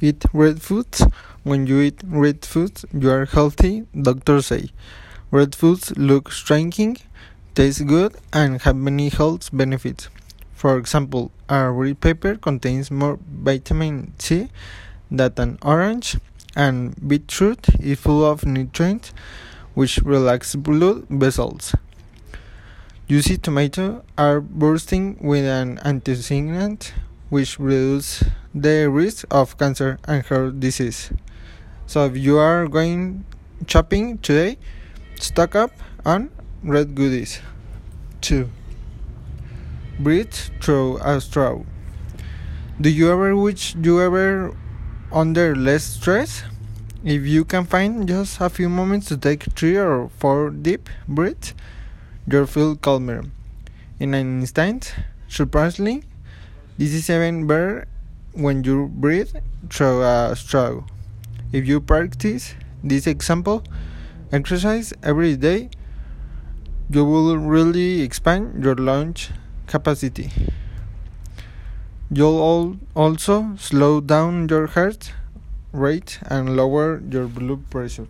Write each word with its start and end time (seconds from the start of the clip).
eat 0.00 0.24
red 0.32 0.62
foods. 0.62 1.06
When 1.42 1.66
you 1.66 1.80
eat 1.80 2.00
red 2.04 2.44
foods, 2.44 2.84
you 2.92 3.10
are 3.10 3.24
healthy, 3.24 3.86
doctors 3.94 4.46
say. 4.46 4.70
Red 5.30 5.54
foods 5.54 5.96
look 5.96 6.32
striking, 6.32 6.98
taste 7.54 7.86
good, 7.86 8.16
and 8.32 8.62
have 8.62 8.76
many 8.76 9.08
health 9.08 9.50
benefits. 9.52 10.08
For 10.54 10.76
example, 10.76 11.30
a 11.48 11.70
red 11.70 12.00
pepper 12.00 12.36
contains 12.36 12.90
more 12.90 13.18
vitamin 13.30 14.14
C 14.18 14.48
than 15.10 15.32
an 15.36 15.58
orange, 15.62 16.16
and 16.56 16.94
beetroot 17.06 17.68
is 17.80 17.98
full 18.00 18.24
of 18.24 18.44
nutrients 18.44 19.12
which 19.74 19.98
relax 19.98 20.56
blood 20.56 21.06
vessels. 21.08 21.74
Juicy 23.08 23.38
tomatoes 23.38 24.02
are 24.18 24.40
bursting 24.40 25.16
with 25.20 25.44
an 25.44 25.78
antioxidant 25.78 26.92
which 27.28 27.58
reduces 27.58 28.24
the 28.54 28.88
risk 28.88 29.24
of 29.30 29.56
cancer 29.58 29.98
and 30.04 30.24
heart 30.24 30.60
disease. 30.60 31.12
So 31.86 32.06
if 32.06 32.16
you 32.16 32.38
are 32.38 32.66
going 32.68 33.24
shopping 33.66 34.18
today, 34.18 34.58
stock 35.16 35.54
up 35.54 35.72
on 36.04 36.30
red 36.62 36.94
goodies. 36.94 37.40
2. 38.20 38.48
Breathe 39.98 40.32
through 40.60 40.98
a 40.98 41.20
straw. 41.20 41.62
Do 42.80 42.90
you 42.90 43.10
ever 43.10 43.34
wish 43.34 43.74
you 43.74 44.00
ever 44.00 44.54
under 45.10 45.56
less 45.56 45.84
stress? 45.84 46.44
If 47.04 47.26
you 47.26 47.44
can 47.44 47.64
find 47.64 48.06
just 48.06 48.40
a 48.40 48.50
few 48.50 48.68
moments 48.68 49.08
to 49.08 49.16
take 49.16 49.44
three 49.54 49.76
or 49.76 50.08
four 50.18 50.50
deep 50.50 50.88
breaths, 51.06 51.54
you'll 52.26 52.46
feel 52.46 52.76
calmer. 52.76 53.24
In 53.98 54.14
an 54.14 54.40
instant, 54.40 54.94
surprisingly, 55.28 56.04
this 56.78 56.94
is 56.94 57.10
even 57.10 57.46
better 57.48 57.88
when 58.34 58.62
you 58.62 58.86
breathe 58.86 59.34
through 59.68 60.02
a 60.04 60.36
straw. 60.36 60.84
If 61.52 61.66
you 61.66 61.80
practice 61.80 62.54
this 62.84 63.08
example 63.08 63.64
exercise 64.30 64.92
every 65.02 65.36
day, 65.36 65.70
you 66.88 67.04
will 67.04 67.36
really 67.36 68.02
expand 68.02 68.62
your 68.62 68.76
lungs 68.76 69.30
capacity. 69.66 70.30
You'll 72.10 72.78
also 72.94 73.56
slow 73.56 74.00
down 74.00 74.48
your 74.48 74.68
heart 74.68 75.12
rate 75.72 76.20
and 76.22 76.56
lower 76.56 77.02
your 77.10 77.26
blood 77.26 77.68
pressure. 77.70 78.06